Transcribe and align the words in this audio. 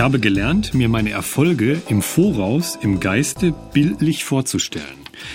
habe 0.00 0.18
gelernt, 0.18 0.72
mir 0.72 0.88
meine 0.88 1.10
Erfolge 1.10 1.82
im 1.88 2.00
Voraus 2.00 2.78
im 2.80 2.98
Geiste 2.98 3.54
bildlich 3.74 4.24
vorzustellen. 4.24 4.86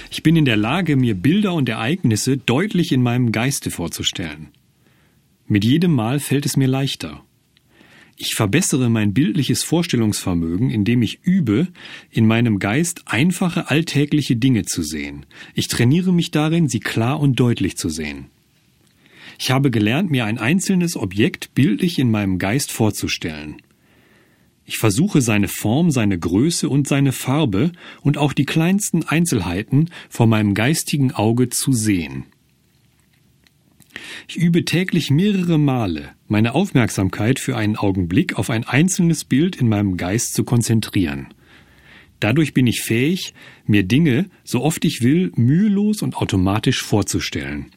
Ich 0.09 0.23
bin 0.23 0.35
in 0.35 0.45
der 0.45 0.57
Lage, 0.57 0.95
mir 0.95 1.13
Bilder 1.13 1.53
und 1.53 1.69
Ereignisse 1.69 2.37
deutlich 2.37 2.91
in 2.91 3.03
meinem 3.03 3.31
Geiste 3.31 3.69
vorzustellen. 3.69 4.49
Mit 5.45 5.63
jedem 5.63 5.93
Mal 5.93 6.19
fällt 6.19 6.47
es 6.47 6.57
mir 6.57 6.67
leichter. 6.67 7.23
Ich 8.15 8.33
verbessere 8.33 8.89
mein 8.89 9.13
bildliches 9.13 9.61
Vorstellungsvermögen, 9.61 10.71
indem 10.71 11.03
ich 11.03 11.19
übe, 11.21 11.67
in 12.09 12.25
meinem 12.25 12.57
Geist 12.57 13.03
einfache 13.05 13.69
alltägliche 13.69 14.37
Dinge 14.37 14.65
zu 14.65 14.81
sehen. 14.81 15.27
Ich 15.53 15.67
trainiere 15.67 16.11
mich 16.11 16.31
darin, 16.31 16.67
sie 16.67 16.79
klar 16.79 17.19
und 17.19 17.39
deutlich 17.39 17.77
zu 17.77 17.89
sehen. 17.89 18.25
Ich 19.37 19.51
habe 19.51 19.69
gelernt, 19.69 20.09
mir 20.09 20.25
ein 20.25 20.39
einzelnes 20.39 20.97
Objekt 20.97 21.53
bildlich 21.53 21.99
in 21.99 22.09
meinem 22.09 22.39
Geist 22.39 22.71
vorzustellen. 22.71 23.57
Ich 24.69 24.79
versuche 24.79 25.21
seine 25.21 25.47
Form, 25.47 25.91
seine 25.91 26.19
Größe 26.19 26.67
und 26.67 26.89
seine 26.89 27.13
Farbe 27.13 27.71
und 28.01 28.17
auch 28.17 28.33
die 28.33 28.45
kleinsten 28.45 29.03
Einzelheiten 29.03 29.89
vor 30.09 30.27
meinem 30.27 30.53
geistigen 30.53 31.13
Auge 31.13 31.47
zu 31.47 31.71
sehen. 31.71 32.25
Ich 34.27 34.35
übe 34.35 34.65
täglich 34.65 35.09
mehrere 35.09 35.57
Male, 35.57 36.09
meine 36.27 36.53
Aufmerksamkeit 36.53 37.39
für 37.39 37.55
einen 37.55 37.77
Augenblick 37.77 38.37
auf 38.37 38.49
ein 38.49 38.65
einzelnes 38.65 39.23
Bild 39.23 39.55
in 39.55 39.69
meinem 39.69 39.95
Geist 39.95 40.33
zu 40.33 40.43
konzentrieren. 40.43 41.27
Dadurch 42.19 42.53
bin 42.53 42.67
ich 42.67 42.81
fähig, 42.81 43.33
mir 43.65 43.83
Dinge, 43.83 44.29
so 44.43 44.63
oft 44.63 44.83
ich 44.83 45.01
will, 45.01 45.31
mühelos 45.37 46.01
und 46.01 46.17
automatisch 46.17 46.83
vorzustellen. 46.83 47.67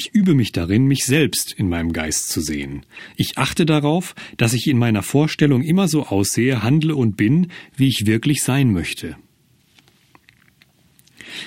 Ich 0.00 0.14
übe 0.14 0.34
mich 0.34 0.52
darin, 0.52 0.84
mich 0.86 1.04
selbst 1.06 1.52
in 1.52 1.68
meinem 1.68 1.92
Geist 1.92 2.28
zu 2.28 2.40
sehen. 2.40 2.86
Ich 3.16 3.36
achte 3.36 3.66
darauf, 3.66 4.14
dass 4.36 4.52
ich 4.52 4.68
in 4.68 4.78
meiner 4.78 5.02
Vorstellung 5.02 5.60
immer 5.64 5.88
so 5.88 6.06
aussehe, 6.06 6.62
handle 6.62 6.94
und 6.94 7.16
bin, 7.16 7.48
wie 7.76 7.88
ich 7.88 8.06
wirklich 8.06 8.44
sein 8.44 8.72
möchte. 8.72 9.16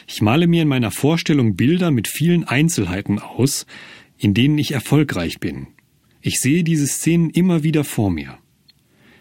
Ich 0.06 0.22
male 0.22 0.48
mir 0.48 0.64
in 0.64 0.68
meiner 0.68 0.92
Vorstellung 0.92 1.56
Bilder 1.56 1.92
mit 1.92 2.10
vielen 2.10 2.44
Einzelheiten 2.44 3.20
aus, 3.20 3.66
in 4.18 4.34
denen 4.34 4.58
ich 4.58 4.74
erfolgreich 4.74 5.40
bin. 5.40 5.68
Ich 6.20 6.42
sehe 6.42 6.66
diese 6.66 6.88
Szenen 6.88 7.30
immer 7.30 7.64
wieder 7.64 7.86
vor 7.86 8.12
mir. 8.12 8.38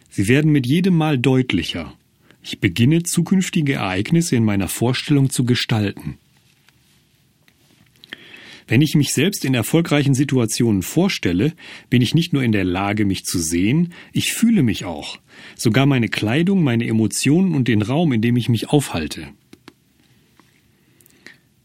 Sie 0.09 0.27
werden 0.27 0.51
mit 0.51 0.67
jedem 0.67 0.97
Mal 0.97 1.21
deutlicher. 1.21 1.97
Ich 2.43 2.59
beginne 2.59 3.05
zukünftige 3.05 3.75
Ereignisse 3.75 4.35
in 4.35 4.45
meiner 4.45 4.67
Vorstellung 4.67 5.31
zu 5.31 5.45
gestalten. 5.45 6.19
Wenn 8.71 8.83
ich 8.83 8.95
mich 8.95 9.13
selbst 9.13 9.45
in 9.45 9.55
erfolgreichen 9.55 10.15
Situationen 10.15 10.83
vorstelle, 10.83 11.55
bin 11.91 12.03
ich 12.03 12.15
nicht 12.15 12.33
nur 12.33 12.45
in 12.45 12.53
der 12.53 12.63
Lage, 12.63 13.05
mich 13.05 13.25
zu 13.25 13.41
sehen, 13.41 13.93
ich 14.13 14.33
fühle 14.33 14.63
mich 14.63 14.85
auch, 14.85 15.19
sogar 15.57 15.87
meine 15.87 16.09
Kleidung, 16.09 16.63
meine 16.63 16.87
Emotionen 16.87 17.57
und 17.57 17.67
den 17.67 17.83
Raum, 17.83 18.13
in 18.13 18.23
dem 18.23 18.37
ich 18.37 18.49
mich 18.49 18.69
aufhalte. 18.69 19.27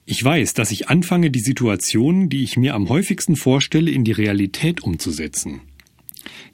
Ich 0.07 0.23
weiß, 0.23 0.55
dass 0.55 0.71
ich 0.71 0.89
anfange, 0.89 1.29
die 1.29 1.41
Situationen, 1.41 2.27
die 2.27 2.41
ich 2.41 2.57
mir 2.57 2.73
am 2.73 2.89
häufigsten 2.89 3.35
vorstelle, 3.35 3.91
in 3.91 4.03
die 4.03 4.11
Realität 4.11 4.81
umzusetzen. 4.81 5.61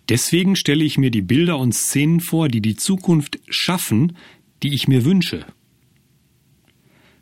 Deswegen 0.09 0.58
stelle 0.58 0.83
ich 0.83 0.97
mir 0.97 1.11
die 1.11 1.21
Bilder 1.21 1.59
und 1.59 1.73
Szenen 1.73 2.19
vor, 2.19 2.49
die 2.49 2.61
die 2.61 2.75
Zukunft 2.75 3.39
schaffen, 3.47 4.17
die 4.63 4.73
ich 4.73 4.89
mir 4.89 5.05
wünsche. 5.05 5.45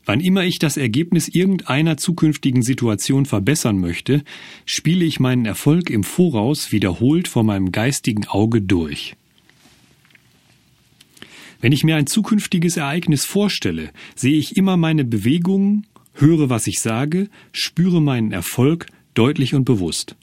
Wann 0.09 0.21
immer 0.21 0.43
ich 0.43 0.57
das 0.57 0.75
Ergebnis 0.75 1.27
irgendeiner 1.27 1.95
zukünftigen 1.95 2.63
Situation 2.63 3.27
verbessern 3.27 3.77
möchte, 3.77 4.23
spiele 4.65 5.05
ich 5.05 5.19
meinen 5.19 5.45
Erfolg 5.45 5.91
im 5.91 6.03
Voraus 6.03 6.71
wiederholt 6.71 7.27
vor 7.27 7.43
meinem 7.43 7.71
geistigen 7.71 8.25
Auge 8.25 8.64
durch. 8.64 9.15
Wenn 11.61 11.73
ich 11.73 11.83
mir 11.83 11.95
ein 11.95 12.08
zukünftiges 12.08 12.75
Ereignis 12.75 13.23
vorstelle, 13.23 13.92
sehe 14.15 14.36
ich 14.36 14.58
immer 14.58 14.77
meine 14.77 15.05
Bewegungen, 15.05 15.86
höre, 16.14 16.49
was 16.49 16.65
ich 16.65 16.80
sage, 16.80 17.30
spüre 17.52 18.02
meinen 18.02 18.31
Erfolg 18.31 18.87
deutlich 19.14 19.53
und 19.53 19.65
bewusst. 19.65 20.15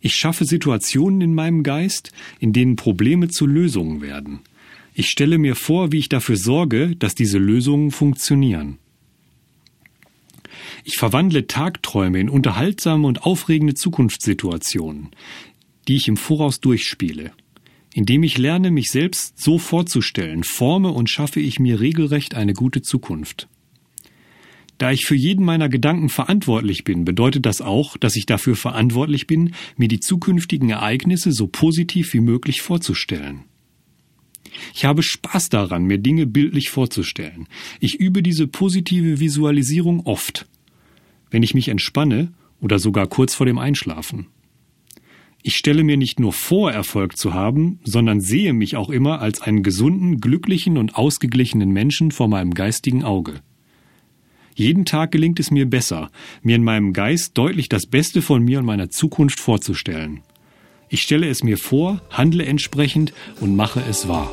Ich 0.00 0.14
schaffe 0.14 0.46
Situationen 0.46 1.20
in 1.20 1.34
meinem 1.34 1.62
Geist, 1.62 2.10
in 2.40 2.54
denen 2.54 2.76
Probleme 2.76 3.28
zu 3.28 3.46
Lösungen 3.46 4.00
werden. 4.00 4.40
Ich 4.94 5.06
stelle 5.06 5.38
mir 5.38 5.56
vor, 5.56 5.90
wie 5.90 5.98
ich 5.98 6.08
dafür 6.08 6.36
sorge, 6.36 6.94
dass 6.96 7.14
diese 7.14 7.38
Lösungen 7.38 7.90
funktionieren. 7.90 8.78
Ich 10.84 10.96
verwandle 10.96 11.46
Tagträume 11.46 12.20
in 12.20 12.28
unterhaltsame 12.28 13.06
und 13.06 13.22
aufregende 13.22 13.74
Zukunftssituationen, 13.74 15.10
die 15.88 15.96
ich 15.96 16.08
im 16.08 16.16
Voraus 16.16 16.60
durchspiele. 16.60 17.32
Indem 17.94 18.22
ich 18.22 18.38
lerne, 18.38 18.70
mich 18.70 18.90
selbst 18.90 19.40
so 19.40 19.58
vorzustellen, 19.58 20.44
forme 20.44 20.90
und 20.90 21.10
schaffe 21.10 21.40
ich 21.40 21.58
mir 21.58 21.80
regelrecht 21.80 22.34
eine 22.34 22.52
gute 22.52 22.82
Zukunft. 22.82 23.48
Da 24.78 24.90
ich 24.90 25.04
für 25.06 25.14
jeden 25.14 25.44
meiner 25.44 25.68
Gedanken 25.68 26.08
verantwortlich 26.08 26.84
bin, 26.84 27.04
bedeutet 27.04 27.46
das 27.46 27.60
auch, 27.60 27.96
dass 27.96 28.16
ich 28.16 28.26
dafür 28.26 28.56
verantwortlich 28.56 29.26
bin, 29.26 29.54
mir 29.76 29.88
die 29.88 30.00
zukünftigen 30.00 30.70
Ereignisse 30.70 31.32
so 31.32 31.46
positiv 31.46 32.12
wie 32.14 32.20
möglich 32.20 32.62
vorzustellen. 32.62 33.44
Ich 34.74 34.84
habe 34.84 35.02
Spaß 35.02 35.48
daran, 35.48 35.84
mir 35.84 35.98
Dinge 35.98 36.26
bildlich 36.26 36.70
vorzustellen. 36.70 37.48
Ich 37.80 37.94
übe 37.94 38.22
diese 38.22 38.46
positive 38.46 39.20
Visualisierung 39.20 40.00
oft, 40.06 40.46
wenn 41.30 41.42
ich 41.42 41.54
mich 41.54 41.68
entspanne 41.68 42.32
oder 42.60 42.78
sogar 42.78 43.06
kurz 43.06 43.34
vor 43.34 43.46
dem 43.46 43.58
Einschlafen. 43.58 44.26
Ich 45.44 45.56
stelle 45.56 45.82
mir 45.82 45.96
nicht 45.96 46.20
nur 46.20 46.32
vor, 46.32 46.70
Erfolg 46.70 47.16
zu 47.16 47.34
haben, 47.34 47.80
sondern 47.82 48.20
sehe 48.20 48.52
mich 48.52 48.76
auch 48.76 48.90
immer 48.90 49.20
als 49.20 49.42
einen 49.42 49.64
gesunden, 49.64 50.20
glücklichen 50.20 50.78
und 50.78 50.94
ausgeglichenen 50.94 51.70
Menschen 51.70 52.12
vor 52.12 52.28
meinem 52.28 52.54
geistigen 52.54 53.02
Auge. 53.02 53.40
Jeden 54.54 54.84
Tag 54.84 55.10
gelingt 55.10 55.40
es 55.40 55.50
mir 55.50 55.68
besser, 55.68 56.10
mir 56.42 56.56
in 56.56 56.62
meinem 56.62 56.92
Geist 56.92 57.36
deutlich 57.38 57.68
das 57.68 57.86
Beste 57.86 58.22
von 58.22 58.44
mir 58.44 58.60
und 58.60 58.66
meiner 58.66 58.90
Zukunft 58.90 59.40
vorzustellen. 59.40 60.20
Ich 60.92 61.00
stelle 61.00 61.26
es 61.26 61.42
mir 61.42 61.56
vor, 61.56 62.02
handle 62.10 62.44
entsprechend 62.44 63.14
und 63.40 63.56
mache 63.56 63.80
es 63.88 64.08
wahr. 64.08 64.30